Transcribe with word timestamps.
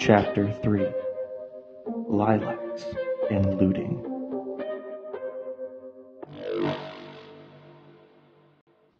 Chapter 0.00 0.50
3 0.62 0.86
Lilacs 2.08 2.86
and 3.30 3.60
Looting. 3.60 4.02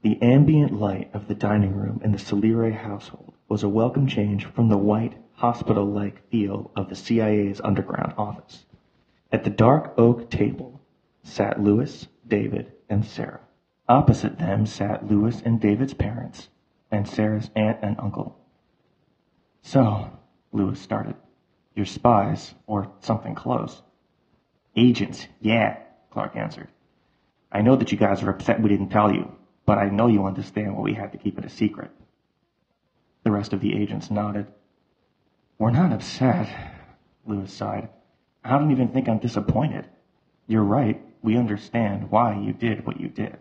The 0.03 0.21
ambient 0.21 0.79
light 0.79 1.09
of 1.15 1.27
the 1.27 1.35
dining 1.35 1.75
room 1.75 2.03
in 2.05 2.13
the 2.13 2.19
Celire 2.19 2.75
household 2.75 3.33
was 3.49 3.63
a 3.63 3.69
welcome 3.69 4.09
change 4.09 4.45
from 4.45 4.69
the 4.69 4.77
white, 4.77 5.15
hospital 5.37 5.87
like 5.87 6.29
feel 6.29 6.71
of 6.77 6.91
the 6.91 6.97
CIA's 6.97 7.63
underground 7.65 8.13
office. 8.19 8.67
At 9.33 9.45
the 9.45 9.51
dark 9.51 9.95
oak 9.97 10.31
table 10.31 10.83
sat 11.23 11.63
Louis, 11.63 12.09
David, 12.29 12.73
and 12.91 13.07
Sarah. 13.07 13.41
Opposite 13.89 14.39
them 14.39 14.67
sat 14.67 15.11
Louis 15.11 15.41
and 15.47 15.59
David's 15.63 15.95
parents, 15.95 16.51
and 16.91 17.09
Sarah's 17.09 17.51
aunt 17.57 17.79
and 17.81 17.99
uncle. 17.99 18.37
So, 19.63 20.11
Louis 20.53 20.81
started, 20.81 21.15
you're 21.75 21.87
spies, 21.87 22.55
or 22.67 22.93
something 23.01 23.35
close. 23.35 23.83
Agents, 24.77 25.27
yeah, 25.41 25.79
Clark 26.11 26.37
answered. 26.37 26.69
I 27.53 27.63
know 27.63 27.77
that 27.77 27.93
you 27.93 27.99
guys 27.99 28.23
are 28.23 28.31
upset 28.31 28.61
we 28.61 28.69
didn't 28.69 28.91
tell 28.91 29.13
you, 29.13 29.31
but 29.67 29.79
I 29.79 29.89
know 29.89 30.07
you 30.07 30.27
understand 30.27 30.77
why 30.77 30.83
we 30.83 30.95
had 30.95 31.13
to 31.13 31.19
keep 31.19 31.39
it 31.39 31.45
a 31.45 31.49
secret. 31.49 31.91
The 33.23 33.31
rest 33.31 33.53
of 33.53 33.61
the 33.61 33.77
agents 33.77 34.11
nodded. 34.11 34.47
We're 35.59 35.71
not 35.71 35.93
upset, 35.93 36.49
Lewis 37.27 37.53
sighed. 37.53 37.89
I 38.45 38.59
don't 38.59 38.71
even 38.71 38.89
think 38.89 39.09
I'm 39.09 39.19
disappointed. 39.19 39.87
You're 40.47 40.65
right, 40.65 41.01
we 41.23 41.37
understand 41.37 42.11
why 42.11 42.39
you 42.39 42.53
did 42.53 42.87
what 42.87 43.01
you 43.01 43.09
did. 43.09 43.37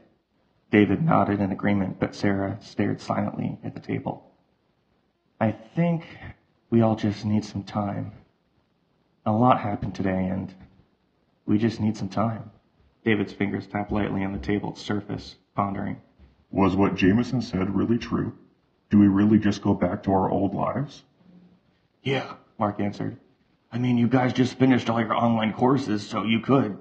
David 0.72 1.04
nodded 1.04 1.40
in 1.40 1.52
agreement, 1.52 2.00
but 2.00 2.14
Sarah 2.14 2.58
stared 2.62 3.02
silently 3.02 3.58
at 3.64 3.74
the 3.74 3.80
table. 3.80 4.32
I 5.40 5.52
think 5.52 6.06
we 6.70 6.82
all 6.82 6.96
just 6.96 7.26
need 7.26 7.44
some 7.44 7.64
time. 7.64 8.12
A 9.26 9.32
lot 9.32 9.60
happened 9.60 9.96
today, 9.96 10.28
and 10.28 10.54
we 11.46 11.58
just 11.58 11.80
need 11.80 11.98
some 11.98 12.10
time. 12.10 12.52
David's 13.04 13.34
fingers 13.34 13.68
tapped 13.68 13.92
lightly 13.92 14.24
on 14.24 14.34
the 14.34 14.40
table's 14.40 14.80
surface, 14.80 15.36
pondering. 15.56 16.02
Was 16.52 16.76
what 16.76 16.96
Jameson 16.96 17.42
said 17.42 17.76
really 17.76 17.98
true? 17.98 18.38
Do 18.90 19.00
we 19.00 19.08
really 19.08 19.38
just 19.38 19.62
go 19.62 19.74
back 19.74 20.04
to 20.04 20.12
our 20.12 20.30
old 20.30 20.54
lives? 20.54 21.04
Yeah, 22.04 22.34
Mark 22.58 22.80
answered. 22.80 23.18
I 23.72 23.78
mean, 23.78 23.98
you 23.98 24.08
guys 24.08 24.34
just 24.34 24.58
finished 24.58 24.90
all 24.90 25.00
your 25.00 25.14
online 25.14 25.54
courses, 25.54 26.08
so 26.08 26.24
you 26.24 26.40
could 26.40 26.78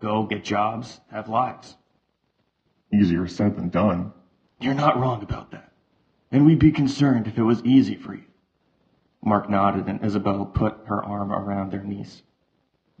go 0.00 0.24
get 0.24 0.44
jobs, 0.44 1.00
have 1.10 1.28
lives. 1.28 1.76
Easier 2.92 3.26
said 3.26 3.56
than 3.56 3.70
done. 3.70 4.12
You're 4.60 4.74
not 4.74 4.98
wrong 4.98 5.22
about 5.22 5.50
that. 5.52 5.72
And 6.30 6.44
we'd 6.44 6.58
be 6.58 6.72
concerned 6.72 7.26
if 7.26 7.38
it 7.38 7.42
was 7.42 7.64
easy 7.64 7.94
for 7.94 8.14
you. 8.14 8.24
Mark 9.24 9.50
nodded 9.50 9.86
and 9.86 10.04
Isabel 10.04 10.46
put 10.46 10.78
her 10.86 11.04
arm 11.04 11.32
around 11.32 11.72
their 11.72 11.82
niece. 11.82 12.22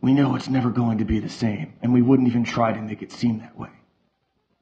We 0.00 0.14
know 0.14 0.34
it's 0.34 0.48
never 0.48 0.70
going 0.70 0.98
to 0.98 1.04
be 1.04 1.18
the 1.18 1.28
same, 1.28 1.74
and 1.82 1.92
we 1.92 2.02
wouldn't 2.02 2.28
even 2.28 2.44
try 2.44 2.72
to 2.72 2.80
make 2.80 3.02
it 3.02 3.12
seem 3.12 3.38
that 3.38 3.58
way. 3.58 3.70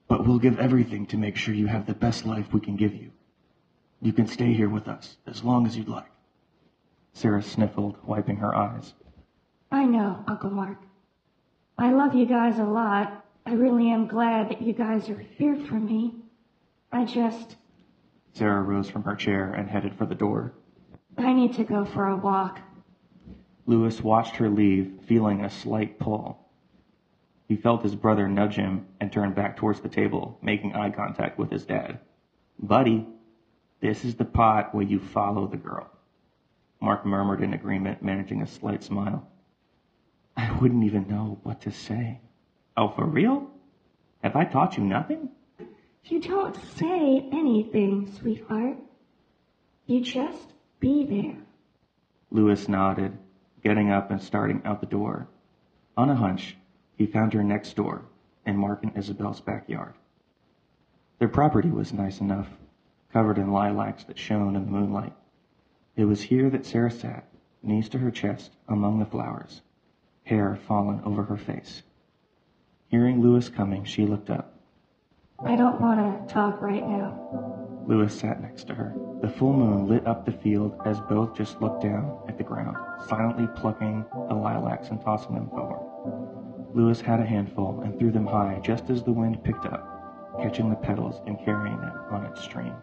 But 0.08 0.26
we'll 0.26 0.38
give 0.38 0.58
everything 0.58 1.06
to 1.06 1.16
make 1.16 1.36
sure 1.36 1.54
you 1.54 1.66
have 1.66 1.86
the 1.86 1.94
best 1.94 2.24
life 2.24 2.52
we 2.52 2.60
can 2.60 2.76
give 2.76 2.94
you. 2.94 3.10
You 4.00 4.12
can 4.12 4.26
stay 4.26 4.52
here 4.52 4.68
with 4.68 4.88
us 4.88 5.16
as 5.26 5.42
long 5.42 5.66
as 5.66 5.76
you'd 5.76 5.88
like. 5.88 6.10
Sarah 7.12 7.42
sniffled, 7.42 7.96
wiping 8.04 8.36
her 8.36 8.54
eyes. 8.54 8.94
I 9.70 9.84
know, 9.84 10.22
Uncle 10.26 10.50
Mark. 10.50 10.78
I 11.78 11.92
love 11.92 12.14
you 12.14 12.26
guys 12.26 12.58
a 12.58 12.64
lot. 12.64 13.24
I 13.44 13.52
really 13.52 13.90
am 13.90 14.06
glad 14.06 14.50
that 14.50 14.62
you 14.62 14.72
guys 14.72 15.08
are 15.08 15.24
here 15.36 15.56
for 15.66 15.74
me. 15.74 16.14
I 16.92 17.04
just, 17.04 17.56
Sarah 18.32 18.62
rose 18.62 18.88
from 18.88 19.02
her 19.04 19.16
chair 19.16 19.52
and 19.52 19.68
headed 19.68 19.94
for 19.96 20.06
the 20.06 20.14
door. 20.14 20.52
I 21.18 21.32
need 21.32 21.54
to 21.54 21.64
go 21.64 21.84
for 21.84 22.06
a 22.06 22.16
walk. 22.16 22.60
Lewis 23.66 24.00
watched 24.00 24.36
her 24.36 24.48
leave, 24.48 25.00
feeling 25.06 25.44
a 25.44 25.50
slight 25.50 25.98
pull. 25.98 26.38
He 27.48 27.56
felt 27.56 27.82
his 27.82 27.94
brother 27.94 28.28
nudge 28.28 28.56
him 28.56 28.86
and 29.00 29.10
turn 29.10 29.32
back 29.32 29.56
towards 29.56 29.80
the 29.80 29.88
table, 29.88 30.38
making 30.42 30.74
eye 30.74 30.90
contact 30.90 31.38
with 31.38 31.50
his 31.50 31.64
dad. 31.64 32.00
Buddy, 32.58 33.06
this 33.80 34.04
is 34.04 34.16
the 34.16 34.24
pot 34.24 34.74
where 34.74 34.84
you 34.84 34.98
follow 34.98 35.46
the 35.46 35.56
girl. 35.56 35.90
Mark 36.80 37.06
murmured 37.06 37.42
in 37.42 37.54
agreement, 37.54 38.02
managing 38.02 38.42
a 38.42 38.46
slight 38.46 38.82
smile. 38.82 39.26
I 40.36 40.52
wouldn't 40.58 40.84
even 40.84 41.08
know 41.08 41.38
what 41.42 41.62
to 41.62 41.70
say. 41.70 42.20
Oh, 42.76 42.88
for 42.88 43.06
real? 43.06 43.50
Have 44.22 44.36
I 44.36 44.44
taught 44.44 44.76
you 44.76 44.84
nothing? 44.84 45.30
You 46.04 46.20
don't 46.20 46.56
say 46.76 47.28
anything, 47.32 48.12
sweetheart. 48.18 48.76
You 49.86 50.00
just 50.00 50.52
be 50.80 51.04
there. 51.04 51.36
Lewis 52.30 52.68
nodded, 52.68 53.16
getting 53.62 53.90
up 53.90 54.10
and 54.10 54.20
starting 54.20 54.62
out 54.64 54.80
the 54.80 54.86
door. 54.86 55.28
On 55.96 56.10
a 56.10 56.14
hunch, 56.14 56.56
he 56.96 57.06
found 57.06 57.32
her 57.32 57.42
next 57.42 57.74
door, 57.76 58.02
in 58.44 58.56
Mark 58.56 58.82
and 58.82 58.96
Isabel's 58.96 59.40
backyard. 59.40 59.94
Their 61.18 61.28
property 61.28 61.70
was 61.70 61.92
nice 61.92 62.20
enough, 62.20 62.48
covered 63.12 63.38
in 63.38 63.50
lilacs 63.50 64.04
that 64.04 64.18
shone 64.18 64.54
in 64.54 64.66
the 64.66 64.70
moonlight. 64.70 65.14
It 65.96 66.04
was 66.04 66.20
here 66.22 66.50
that 66.50 66.66
Sarah 66.66 66.90
sat, 66.90 67.26
knees 67.62 67.88
to 67.88 67.98
her 67.98 68.10
chest, 68.10 68.52
among 68.68 68.98
the 68.98 69.06
flowers, 69.06 69.62
hair 70.24 70.56
fallen 70.56 71.00
over 71.04 71.22
her 71.24 71.38
face. 71.38 71.82
Hearing 72.88 73.20
Lewis 73.20 73.48
coming, 73.48 73.84
she 73.84 74.06
looked 74.06 74.30
up. 74.30 74.45
I 75.44 75.54
don't 75.54 75.80
want 75.80 76.28
to 76.28 76.32
talk 76.32 76.62
right 76.62 76.86
now. 76.86 77.84
Lewis 77.86 78.18
sat 78.18 78.40
next 78.40 78.66
to 78.68 78.74
her. 78.74 78.94
The 79.20 79.28
full 79.28 79.52
moon 79.52 79.86
lit 79.86 80.06
up 80.06 80.24
the 80.24 80.32
field 80.32 80.74
as 80.84 80.98
both 81.00 81.34
just 81.36 81.60
looked 81.60 81.82
down 81.82 82.18
at 82.28 82.38
the 82.38 82.44
ground, 82.44 82.76
silently 83.08 83.46
plucking 83.54 84.04
the 84.28 84.34
lilacs 84.34 84.88
and 84.88 85.00
tossing 85.00 85.34
them 85.34 85.48
forward. 85.50 85.82
Lewis 86.74 87.00
had 87.00 87.20
a 87.20 87.26
handful 87.26 87.80
and 87.80 87.98
threw 87.98 88.10
them 88.10 88.26
high 88.26 88.60
just 88.62 88.90
as 88.90 89.02
the 89.02 89.12
wind 89.12 89.42
picked 89.44 89.66
up, 89.66 90.36
catching 90.42 90.70
the 90.70 90.76
petals 90.76 91.20
and 91.26 91.38
carrying 91.44 91.80
them 91.80 91.98
on 92.10 92.24
its 92.26 92.42
stream. 92.42 92.74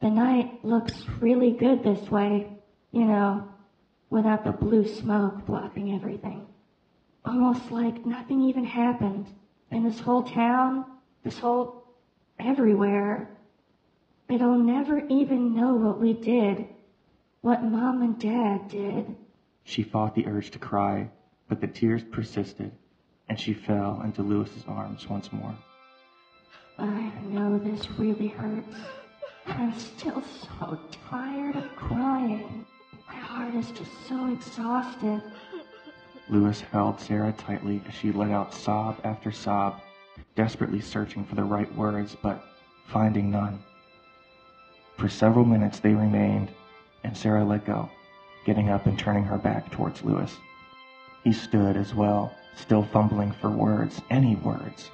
The 0.00 0.10
night 0.10 0.64
looks 0.64 1.06
really 1.20 1.52
good 1.52 1.82
this 1.82 2.10
way, 2.10 2.48
you 2.92 3.04
know, 3.04 3.48
without 4.10 4.44
the 4.44 4.52
blue 4.52 4.86
smoke 4.86 5.46
blocking 5.46 5.94
everything. 5.94 6.46
Almost 7.24 7.70
like 7.70 8.04
nothing 8.04 8.42
even 8.42 8.64
happened. 8.64 9.26
And 9.72 9.86
this 9.86 9.98
whole 9.98 10.22
town, 10.22 10.84
this 11.24 11.38
whole 11.38 11.84
everywhere, 12.38 13.30
it'll 14.28 14.58
never 14.58 14.98
even 15.08 15.54
know 15.56 15.72
what 15.74 15.98
we 15.98 16.12
did, 16.12 16.66
what 17.40 17.64
mom 17.64 18.02
and 18.02 18.18
dad 18.18 18.68
did. 18.68 19.16
She 19.64 19.82
fought 19.82 20.14
the 20.14 20.26
urge 20.26 20.50
to 20.50 20.58
cry, 20.58 21.08
but 21.48 21.62
the 21.62 21.66
tears 21.66 22.02
persisted, 22.04 22.70
and 23.30 23.40
she 23.40 23.54
fell 23.54 24.02
into 24.04 24.22
Louis's 24.22 24.64
arms 24.68 25.08
once 25.08 25.32
more. 25.32 25.54
I 26.78 27.10
know 27.24 27.58
this 27.58 27.90
really 27.92 28.28
hurts. 28.28 28.76
I'm 29.46 29.72
still 29.78 30.22
so 30.58 30.78
tired 31.08 31.56
of 31.56 31.74
crying. 31.76 32.66
My 33.08 33.14
heart 33.14 33.54
is 33.54 33.70
just 33.70 33.90
so 34.06 34.32
exhausted. 34.32 35.22
Louis 36.32 36.62
held 36.62 36.98
Sarah 36.98 37.34
tightly 37.36 37.82
as 37.86 37.92
she 37.92 38.10
let 38.10 38.30
out 38.30 38.54
sob 38.54 38.98
after 39.04 39.30
sob, 39.30 39.82
desperately 40.34 40.80
searching 40.80 41.26
for 41.26 41.34
the 41.34 41.44
right 41.44 41.70
words, 41.76 42.16
but 42.22 42.42
finding 42.86 43.30
none. 43.30 43.62
For 44.96 45.10
several 45.10 45.44
minutes 45.44 45.78
they 45.78 45.92
remained, 45.92 46.48
and 47.04 47.14
Sarah 47.14 47.44
let 47.44 47.66
go, 47.66 47.90
getting 48.46 48.70
up 48.70 48.86
and 48.86 48.98
turning 48.98 49.24
her 49.24 49.36
back 49.36 49.70
towards 49.70 50.02
Lewis. 50.02 50.34
He 51.22 51.34
stood 51.34 51.76
as 51.76 51.94
well, 51.94 52.34
still 52.56 52.82
fumbling 52.82 53.32
for 53.32 53.50
words, 53.50 54.00
any 54.08 54.36
words. 54.36 54.90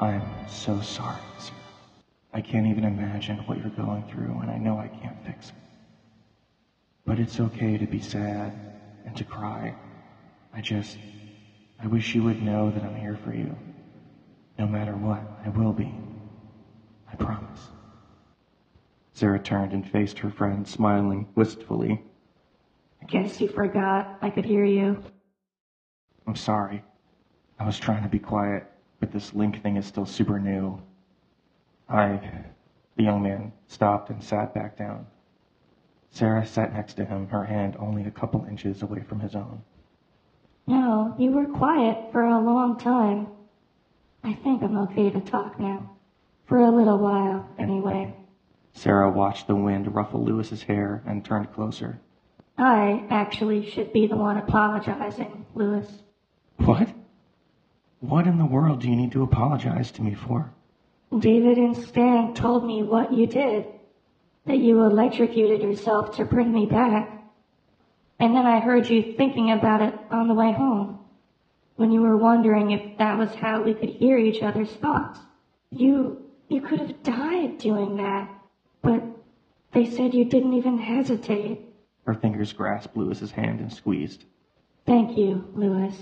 I'm 0.00 0.24
so 0.48 0.80
sorry, 0.80 1.20
Sarah. 1.38 1.58
I 2.32 2.40
can't 2.40 2.66
even 2.66 2.82
imagine 2.82 3.38
what 3.46 3.58
you're 3.58 3.70
going 3.70 4.02
through, 4.10 4.36
and 4.40 4.50
I 4.50 4.58
know 4.58 4.78
I 4.78 4.88
can't 4.88 5.24
fix 5.24 5.50
it. 5.50 5.54
But 7.06 7.20
it's 7.20 7.38
okay 7.38 7.78
to 7.78 7.86
be 7.86 8.00
sad 8.00 8.52
and 9.06 9.16
to 9.16 9.22
cry. 9.22 9.76
I 10.56 10.60
just, 10.60 10.96
I 11.82 11.88
wish 11.88 12.14
you 12.14 12.22
would 12.22 12.40
know 12.40 12.70
that 12.70 12.84
I'm 12.84 12.94
here 12.94 13.18
for 13.24 13.34
you. 13.34 13.56
No 14.56 14.68
matter 14.68 14.92
what, 14.92 15.20
I 15.44 15.48
will 15.48 15.72
be. 15.72 15.92
I 17.12 17.16
promise. 17.16 17.70
Sarah 19.14 19.40
turned 19.40 19.72
and 19.72 19.88
faced 19.88 20.20
her 20.20 20.30
friend, 20.30 20.66
smiling 20.66 21.26
wistfully. 21.34 22.00
I 23.02 23.06
guess 23.06 23.40
you 23.40 23.48
forgot 23.48 24.16
I 24.22 24.30
could 24.30 24.44
hear 24.44 24.64
you. 24.64 25.02
I'm 26.26 26.36
sorry. 26.36 26.84
I 27.58 27.66
was 27.66 27.78
trying 27.78 28.04
to 28.04 28.08
be 28.08 28.20
quiet, 28.20 28.70
but 29.00 29.10
this 29.10 29.34
link 29.34 29.60
thing 29.60 29.76
is 29.76 29.86
still 29.86 30.06
super 30.06 30.38
new. 30.38 30.80
I, 31.88 32.20
the 32.96 33.02
young 33.02 33.22
man, 33.22 33.52
stopped 33.66 34.10
and 34.10 34.22
sat 34.22 34.54
back 34.54 34.78
down. 34.78 35.06
Sarah 36.10 36.46
sat 36.46 36.72
next 36.72 36.94
to 36.94 37.04
him, 37.04 37.26
her 37.28 37.44
hand 37.44 37.76
only 37.80 38.04
a 38.04 38.10
couple 38.10 38.44
inches 38.48 38.82
away 38.82 39.02
from 39.02 39.18
his 39.18 39.34
own. 39.34 39.60
No, 40.66 41.14
you 41.18 41.32
were 41.32 41.46
quiet 41.46 42.10
for 42.12 42.24
a 42.24 42.40
long 42.40 42.78
time. 42.78 43.26
I 44.22 44.32
think 44.32 44.62
I'm 44.62 44.78
okay 44.78 45.10
to 45.10 45.20
talk 45.20 45.60
now. 45.60 45.90
For 46.46 46.58
a 46.58 46.70
little 46.70 46.98
while, 46.98 47.48
anyway. 47.58 48.14
Sarah 48.72 49.10
watched 49.10 49.46
the 49.46 49.54
wind 49.54 49.94
ruffle 49.94 50.24
Lewis's 50.24 50.62
hair 50.62 51.02
and 51.06 51.24
turned 51.24 51.52
closer. 51.52 52.00
I 52.56 53.04
actually 53.10 53.68
should 53.70 53.92
be 53.92 54.06
the 54.06 54.16
one 54.16 54.36
apologizing, 54.36 55.46
Lewis. 55.54 56.02
What? 56.56 56.88
What 58.00 58.26
in 58.26 58.38
the 58.38 58.46
world 58.46 58.80
do 58.80 58.88
you 58.88 58.96
need 58.96 59.12
to 59.12 59.22
apologize 59.22 59.90
to 59.92 60.02
me 60.02 60.14
for? 60.14 60.52
David 61.18 61.58
and 61.58 61.76
Stan 61.76 62.34
told 62.34 62.64
me 62.64 62.82
what 62.82 63.12
you 63.12 63.26
did. 63.26 63.66
That 64.46 64.58
you 64.58 64.82
electrocuted 64.82 65.62
yourself 65.62 66.16
to 66.16 66.24
bring 66.24 66.52
me 66.52 66.66
back. 66.66 67.23
And 68.18 68.34
then 68.34 68.46
I 68.46 68.60
heard 68.60 68.88
you 68.88 69.14
thinking 69.16 69.50
about 69.50 69.82
it 69.82 69.94
on 70.10 70.28
the 70.28 70.34
way 70.34 70.52
home. 70.52 70.98
When 71.76 71.90
you 71.90 72.02
were 72.02 72.16
wondering 72.16 72.70
if 72.70 72.98
that 72.98 73.18
was 73.18 73.34
how 73.34 73.62
we 73.62 73.74
could 73.74 73.88
hear 73.88 74.16
each 74.16 74.42
other's 74.42 74.70
thoughts. 74.70 75.18
You, 75.70 76.22
you 76.48 76.60
could 76.60 76.78
have 76.80 77.02
died 77.02 77.58
doing 77.58 77.96
that. 77.96 78.30
But 78.82 79.02
they 79.72 79.90
said 79.90 80.14
you 80.14 80.24
didn't 80.24 80.54
even 80.54 80.78
hesitate. 80.78 81.60
Her 82.06 82.14
fingers 82.14 82.52
grasped 82.52 82.96
Lewis's 82.96 83.32
hand 83.32 83.60
and 83.60 83.72
squeezed. 83.72 84.24
Thank 84.86 85.18
you, 85.18 85.48
Lewis. 85.54 85.96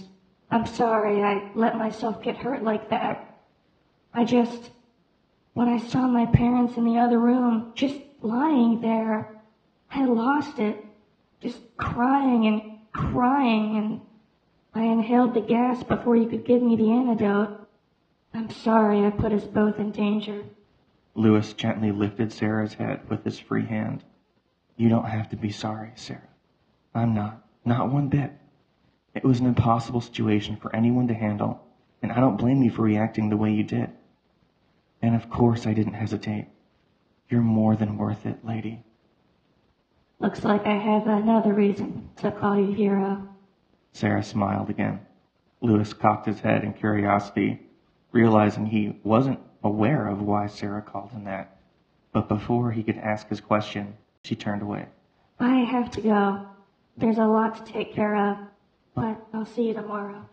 I'm 0.51 0.67
sorry 0.67 1.23
I 1.23 1.51
let 1.55 1.79
myself 1.79 2.23
get 2.23 2.37
hurt 2.37 2.63
like 2.63 2.91
that. 2.91 3.39
I 4.13 4.25
just, 4.25 4.71
when 5.55 5.69
I 5.69 5.79
saw 5.79 6.07
my 6.07 6.27
parents 6.27 6.77
in 6.77 6.85
the 6.85 6.99
other 6.99 7.19
room, 7.19 7.73
just 7.75 7.97
lying 8.21 8.83
there, 8.83 9.41
I 9.91 10.05
lost 10.05 10.59
it. 10.59 10.85
Just 11.43 11.59
crying 11.77 12.47
and 12.47 12.79
crying, 12.93 13.77
and 13.77 14.01
I 14.75 14.85
inhaled 14.85 15.35
the 15.35 15.41
gas 15.41 15.83
before 15.83 16.15
you 16.15 16.29
could 16.29 16.45
give 16.45 16.63
me 16.63 16.77
the 16.77 16.93
antidote. 16.93 17.69
I'm 18.33 18.51
sorry 18.51 19.05
I 19.05 19.11
put 19.11 19.33
us 19.33 19.45
both 19.45 19.79
in 19.79 19.91
danger. 19.91 20.45
Lewis 21.15 21.53
gently 21.53 21.91
lifted 21.91 22.33
Sarah's 22.33 22.75
head 22.75 23.01
with 23.11 23.25
his 23.25 23.41
free 23.41 23.67
hand. 23.67 24.05
You 24.77 24.89
don't 24.89 25.05
have 25.05 25.31
to 25.31 25.37
be 25.37 25.51
sorry, 25.51 25.91
Sarah. 25.97 26.29
I'm 26.95 27.13
not. 27.13 27.45
Not 27.65 27.91
one 27.91 28.09
bit. 28.09 28.33
It 29.15 29.25
was 29.25 29.41
an 29.41 29.47
impossible 29.47 30.01
situation 30.01 30.57
for 30.57 30.75
anyone 30.75 31.09
to 31.09 31.15
handle, 31.15 31.61
and 32.03 32.13
I 32.13 32.21
don't 32.21 32.39
blame 32.39 32.63
you 32.63 32.71
for 32.71 32.83
reacting 32.83 33.29
the 33.29 33.37
way 33.37 33.53
you 33.53 33.65
did. 33.65 33.91
And 35.03 35.15
of 35.17 35.29
course 35.29 35.67
I 35.67 35.75
didn't 35.75 35.95
hesitate. 35.95 36.47
You're 37.29 37.41
more 37.41 37.77
than 37.77 37.99
worth 37.99 38.27
it, 38.27 38.45
lady. 38.45 38.85
Looks 40.23 40.45
like 40.45 40.65
I 40.67 40.79
have 40.79 41.09
another 41.09 41.53
reason 41.53 42.09
to 42.19 42.31
call 42.31 42.57
you 42.57 42.73
hero. 42.73 43.29
Sarah 43.93 44.23
smiled 44.23 44.71
again. 44.71 45.01
Lewis 45.61 45.93
cocked 45.93 46.27
his 46.27 46.39
head 46.39 46.63
in 46.63 46.75
curiosity, 46.75 47.59
realizing 48.13 48.65
he 48.65 49.01
wasn't 49.03 49.41
aware 49.65 50.07
of 50.07 50.23
why 50.23 50.47
Sarah 50.47 50.81
called 50.81 51.11
him 51.11 51.25
that. 51.25 51.57
But 52.13 52.29
before 52.29 52.71
he 52.71 52.85
could 52.85 52.99
ask 52.99 53.29
his 53.29 53.41
question, 53.41 53.97
she 54.23 54.37
turned 54.37 54.63
away. 54.63 54.87
I 55.41 55.57
have 55.57 55.91
to 55.91 56.01
go. 56.01 56.47
There's 56.97 57.19
a 57.19 57.27
lot 57.27 57.57
to 57.57 57.73
take 57.73 57.93
care 57.93 58.15
of, 58.15 58.37
but 58.95 59.21
I'll 59.35 59.45
see 59.45 59.67
you 59.67 59.75
tomorrow, 59.75 60.25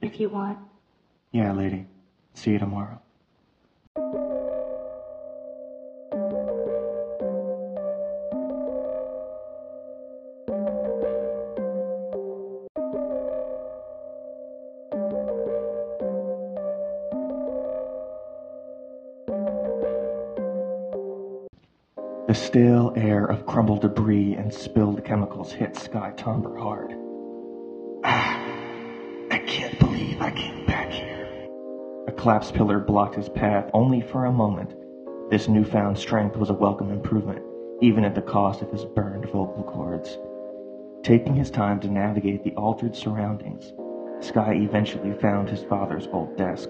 if 0.00 0.20
you 0.20 0.28
want. 0.28 0.58
Yeah, 1.32 1.50
lady. 1.52 1.86
See 2.34 2.52
you 2.52 2.60
tomorrow. 2.60 3.00
Stale 22.44 22.92
air 22.94 23.24
of 23.24 23.46
crumbled 23.46 23.80
debris 23.80 24.34
and 24.34 24.52
spilled 24.52 25.02
chemicals 25.02 25.50
hit 25.50 25.74
Sky 25.76 26.12
Tomber 26.14 26.58
hard. 26.58 26.92
I 28.04 29.42
can't 29.46 29.78
believe 29.78 30.20
I 30.20 30.30
came 30.30 30.66
back 30.66 30.90
here. 30.90 31.48
A 32.06 32.12
collapsed 32.12 32.52
pillar 32.52 32.78
blocked 32.78 33.14
his 33.14 33.30
path 33.30 33.70
only 33.72 34.02
for 34.02 34.26
a 34.26 34.32
moment. 34.32 34.74
This 35.30 35.48
newfound 35.48 35.98
strength 35.98 36.36
was 36.36 36.50
a 36.50 36.54
welcome 36.54 36.92
improvement, 36.92 37.42
even 37.80 38.04
at 38.04 38.14
the 38.14 38.20
cost 38.20 38.60
of 38.60 38.70
his 38.70 38.84
burned 38.84 39.24
vocal 39.24 39.64
cords. 39.64 40.18
Taking 41.02 41.34
his 41.34 41.50
time 41.50 41.80
to 41.80 41.88
navigate 41.88 42.44
the 42.44 42.54
altered 42.56 42.94
surroundings, 42.94 43.72
Sky 44.20 44.52
eventually 44.52 45.14
found 45.14 45.48
his 45.48 45.64
father's 45.64 46.08
old 46.12 46.36
desk, 46.36 46.68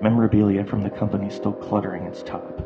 memorabilia 0.00 0.64
from 0.64 0.80
the 0.80 0.90
company 0.90 1.28
still 1.28 1.52
cluttering 1.52 2.04
its 2.04 2.22
top. 2.22 2.58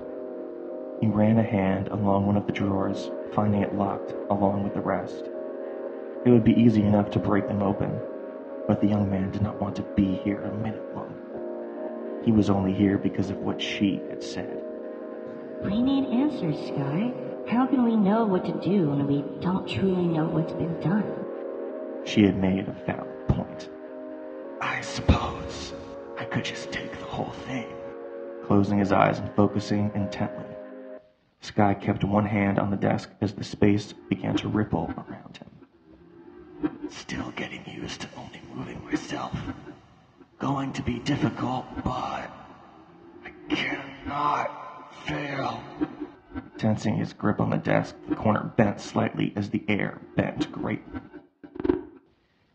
He 1.04 1.10
ran 1.10 1.36
a 1.36 1.42
hand 1.42 1.88
along 1.88 2.24
one 2.24 2.38
of 2.38 2.46
the 2.46 2.52
drawers, 2.54 3.10
finding 3.34 3.60
it 3.60 3.74
locked 3.74 4.14
along 4.30 4.62
with 4.62 4.72
the 4.72 4.80
rest. 4.80 5.28
It 6.24 6.30
would 6.30 6.44
be 6.44 6.58
easy 6.58 6.82
enough 6.82 7.10
to 7.10 7.18
break 7.18 7.46
them 7.46 7.62
open, 7.62 8.00
but 8.66 8.80
the 8.80 8.86
young 8.86 9.10
man 9.10 9.30
did 9.30 9.42
not 9.42 9.60
want 9.60 9.76
to 9.76 9.82
be 9.82 10.14
here 10.24 10.40
a 10.40 10.50
minute 10.50 10.96
longer. 10.96 12.22
He 12.24 12.32
was 12.32 12.48
only 12.48 12.72
here 12.72 12.96
because 12.96 13.28
of 13.28 13.36
what 13.36 13.60
she 13.60 14.00
had 14.08 14.22
said. 14.22 14.64
We 15.62 15.82
need 15.82 16.06
answers, 16.06 16.56
Sky. 16.68 17.12
How 17.48 17.66
can 17.66 17.84
we 17.84 17.96
know 17.96 18.24
what 18.24 18.46
to 18.46 18.58
do 18.66 18.88
when 18.88 19.06
we 19.06 19.22
don't 19.42 19.68
truly 19.68 20.06
know 20.06 20.24
what's 20.24 20.54
been 20.54 20.80
done? 20.80 21.04
She 22.06 22.22
had 22.22 22.38
made 22.38 22.66
a 22.66 22.72
valid 22.86 23.28
point. 23.28 23.68
I 24.62 24.80
suppose 24.80 25.74
I 26.18 26.24
could 26.24 26.46
just 26.46 26.72
take 26.72 26.98
the 26.98 27.04
whole 27.04 27.34
thing. 27.46 27.68
Closing 28.46 28.78
his 28.78 28.90
eyes 28.90 29.18
and 29.18 29.30
focusing 29.34 29.92
intently, 29.94 30.53
Sky 31.44 31.74
kept 31.74 32.02
one 32.02 32.24
hand 32.24 32.58
on 32.58 32.70
the 32.70 32.76
desk 32.76 33.10
as 33.20 33.34
the 33.34 33.44
space 33.44 33.92
began 34.08 34.34
to 34.34 34.48
ripple 34.48 34.90
around 34.96 35.36
him. 35.36 36.88
Still 36.88 37.30
getting 37.32 37.62
used 37.68 38.00
to 38.00 38.08
only 38.16 38.40
moving 38.54 38.82
myself. 38.82 39.36
Going 40.38 40.72
to 40.72 40.80
be 40.80 41.00
difficult, 41.00 41.66
but 41.84 42.30
I 43.24 43.30
cannot 43.50 44.90
fail. 45.04 45.62
Tensing 46.56 46.96
his 46.96 47.12
grip 47.12 47.40
on 47.40 47.50
the 47.50 47.58
desk, 47.58 47.94
the 48.08 48.16
corner 48.16 48.50
bent 48.56 48.80
slightly 48.80 49.34
as 49.36 49.50
the 49.50 49.64
air 49.68 50.00
bent 50.16 50.50
greatly, 50.50 51.00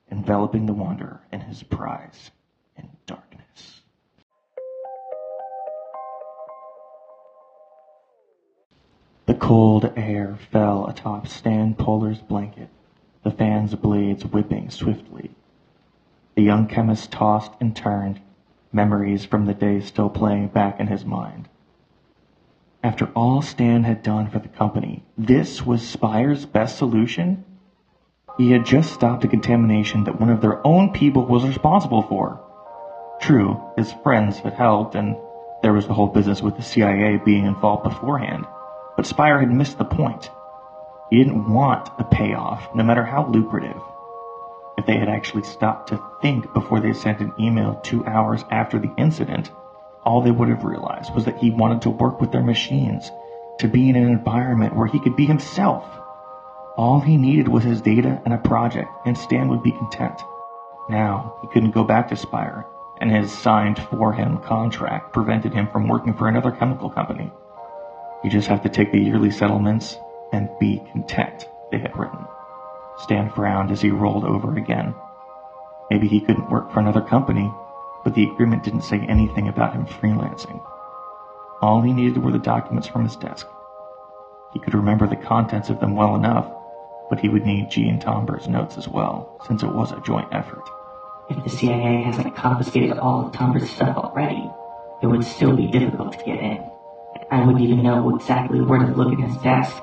enveloping 0.10 0.66
the 0.66 0.74
wanderer 0.74 1.22
and 1.32 1.44
his 1.44 1.62
prize 1.62 2.32
The 9.30 9.36
cold 9.36 9.94
air 9.96 10.40
fell 10.50 10.88
atop 10.88 11.28
Stan 11.28 11.76
Polar's 11.76 12.18
blanket, 12.18 12.68
the 13.22 13.30
fan's 13.30 13.76
blades 13.76 14.26
whipping 14.26 14.72
swiftly. 14.72 15.30
The 16.34 16.42
young 16.42 16.66
chemist 16.66 17.12
tossed 17.12 17.52
and 17.62 17.76
turned, 17.76 18.22
memories 18.74 19.26
from 19.26 19.46
the 19.46 19.54
day 19.54 19.82
still 19.82 20.10
playing 20.10 20.48
back 20.48 20.80
in 20.80 20.88
his 20.88 21.06
mind. 21.06 21.48
After 22.84 23.12
all 23.16 23.44
Stan 23.44 23.84
had 23.84 24.02
done 24.02 24.32
for 24.32 24.40
the 24.40 24.48
company, 24.48 25.04
this 25.16 25.64
was 25.64 25.88
Spire's 25.88 26.48
best 26.48 26.80
solution? 26.80 27.46
He 28.36 28.50
had 28.50 28.66
just 28.66 28.92
stopped 28.94 29.26
a 29.26 29.28
contamination 29.28 30.06
that 30.06 30.20
one 30.20 30.32
of 30.32 30.42
their 30.42 30.66
own 30.66 30.92
people 30.92 31.28
was 31.28 31.46
responsible 31.46 32.02
for. 32.02 32.42
True, 33.22 33.62
his 33.78 33.94
friends 34.02 34.40
had 34.40 34.54
helped, 34.54 34.96
and 34.96 35.16
there 35.62 35.74
was 35.74 35.86
the 35.86 35.94
whole 35.94 36.08
business 36.08 36.42
with 36.42 36.56
the 36.56 36.64
CIA 36.64 37.18
being 37.24 37.46
involved 37.46 37.84
beforehand. 37.84 38.48
But 39.00 39.06
Spire 39.06 39.40
had 39.40 39.50
missed 39.50 39.78
the 39.78 39.86
point. 39.86 40.30
He 41.10 41.24
didn't 41.24 41.54
want 41.54 41.88
a 42.00 42.04
payoff, 42.04 42.76
no 42.76 42.84
matter 42.84 43.06
how 43.06 43.28
lucrative. 43.28 43.82
If 44.78 44.86
they 44.86 44.98
had 44.98 45.08
actually 45.08 45.44
stopped 45.44 45.88
to 45.88 46.04
think 46.22 46.52
before 46.54 46.82
they 46.82 46.92
sent 46.92 47.22
an 47.22 47.32
email 47.40 47.76
two 47.76 48.06
hours 48.06 48.44
after 48.52 48.78
the 48.78 48.92
incident, 48.98 49.52
all 50.04 50.20
they 50.20 50.32
would 50.32 50.50
have 50.50 50.66
realized 50.66 51.16
was 51.16 51.24
that 51.24 51.38
he 51.38 51.50
wanted 51.50 51.84
to 51.84 51.90
work 51.92 52.20
with 52.20 52.34
their 52.34 52.44
machines, 52.44 53.10
to 53.60 53.70
be 53.70 53.88
in 53.88 53.96
an 53.96 54.10
environment 54.10 54.76
where 54.76 54.88
he 54.88 55.00
could 55.00 55.16
be 55.16 55.26
himself. 55.26 55.86
All 56.76 57.00
he 57.00 57.16
needed 57.16 57.48
was 57.48 57.64
his 57.64 57.80
data 57.80 58.22
and 58.26 58.34
a 58.34 58.38
project, 58.38 58.92
and 59.06 59.18
Stan 59.18 59.48
would 59.48 59.64
be 59.64 59.72
content. 59.72 60.20
Now, 60.90 61.38
he 61.42 61.48
couldn't 61.48 61.72
go 61.72 61.86
back 61.86 62.10
to 62.10 62.18
Spire, 62.18 62.66
and 63.00 63.10
his 63.10 63.32
signed 63.32 63.80
for 63.80 64.12
him 64.12 64.40
contract 64.40 65.14
prevented 65.14 65.54
him 65.54 65.70
from 65.70 65.88
working 65.88 66.16
for 66.16 66.28
another 66.28 66.52
chemical 66.52 66.90
company. 66.90 67.32
You 68.24 68.30
just 68.30 68.48
have 68.50 68.64
to 68.64 68.70
take 68.70 68.92
the 68.92 69.00
yearly 69.00 69.32
settlements 69.32 69.98
and 70.34 70.50
be 70.60 70.84
content, 70.92 71.48
they 71.72 71.80
had 71.80 71.98
written. 71.98 72.26
Stan 72.98 73.30
frowned 73.30 73.72
as 73.72 73.82
he 73.82 73.92
rolled 73.92 74.26
over 74.26 74.58
again. 74.58 74.94
Maybe 75.90 76.08
he 76.08 76.20
couldn't 76.20 76.52
work 76.52 76.72
for 76.72 76.82
another 76.82 77.02
company, 77.02 77.50
but 78.04 78.14
the 78.14 78.26
agreement 78.26 78.64
didn't 78.64 78.82
say 78.82 79.00
anything 79.00 79.48
about 79.48 79.74
him 79.74 79.86
freelancing. 79.86 80.62
All 81.62 81.82
he 81.82 81.94
needed 81.94 82.22
were 82.22 82.32
the 82.32 82.40
documents 82.40 82.88
from 82.88 83.04
his 83.04 83.16
desk. 83.16 83.48
He 84.54 84.60
could 84.60 84.74
remember 84.74 85.08
the 85.08 85.16
contents 85.16 85.70
of 85.70 85.80
them 85.80 85.96
well 85.96 86.16
enough, 86.16 86.52
but 87.10 87.20
he 87.20 87.30
would 87.30 87.46
need 87.46 87.72
G 87.72 87.88
and 87.88 88.02
Tomber's 88.02 88.48
notes 88.48 88.78
as 88.78 88.88
well, 88.88 89.40
since 89.48 89.64
it 89.64 89.74
was 89.74 89.92
a 89.92 90.02
joint 90.02 90.28
effort. 90.32 90.64
If 91.30 91.44
the 91.44 91.50
CIA 91.50 92.04
hasn't 92.04 92.36
confiscated 92.36 92.98
all 92.98 93.26
of 93.26 93.34
Tomber's 93.34 93.70
stuff 93.70 93.96
already, 93.96 94.50
it 95.02 95.08
would 95.08 95.24
still 95.24 95.56
be 95.56 95.68
difficult 95.68 96.14
to 96.14 96.26
get 96.26 96.40
in. 96.40 96.70
I 97.32 97.44
wouldn't 97.44 97.64
even 97.64 97.84
know 97.84 98.16
exactly 98.16 98.62
where 98.62 98.80
to 98.80 98.94
look 98.94 99.14
in 99.14 99.20
his 99.20 99.38
desk. 99.42 99.76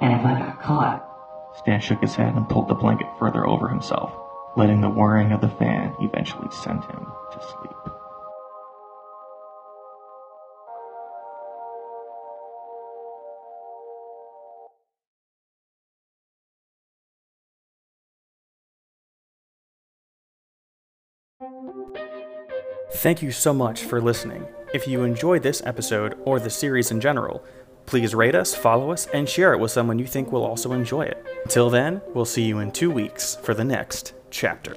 And 0.00 0.12
if 0.12 0.26
I 0.26 0.38
got 0.38 0.60
caught, 0.60 1.08
Stan 1.58 1.80
shook 1.80 2.00
his 2.00 2.14
head 2.14 2.34
and 2.34 2.48
pulled 2.48 2.68
the 2.68 2.74
blanket 2.74 3.06
further 3.18 3.46
over 3.46 3.68
himself, 3.68 4.12
letting 4.56 4.80
the 4.80 4.88
whirring 4.88 5.32
of 5.32 5.40
the 5.40 5.48
fan 5.48 5.94
eventually 6.00 6.48
send 6.50 6.82
him 6.84 7.06
to 7.32 7.40
sleep. 7.40 7.94
Thank 22.94 23.22
you 23.22 23.32
so 23.32 23.52
much 23.52 23.82
for 23.82 24.00
listening. 24.00 24.46
If 24.74 24.88
you 24.88 25.04
enjoyed 25.04 25.44
this 25.44 25.62
episode 25.64 26.18
or 26.24 26.40
the 26.40 26.50
series 26.50 26.90
in 26.90 27.00
general, 27.00 27.44
please 27.86 28.12
rate 28.12 28.34
us, 28.34 28.56
follow 28.56 28.90
us, 28.90 29.06
and 29.14 29.28
share 29.28 29.52
it 29.52 29.60
with 29.60 29.70
someone 29.70 30.00
you 30.00 30.06
think 30.08 30.32
will 30.32 30.44
also 30.44 30.72
enjoy 30.72 31.02
it. 31.02 31.24
Until 31.44 31.70
then, 31.70 32.02
we'll 32.12 32.24
see 32.24 32.42
you 32.42 32.58
in 32.58 32.72
two 32.72 32.90
weeks 32.90 33.36
for 33.36 33.54
the 33.54 33.62
next 33.62 34.14
chapter. 34.32 34.76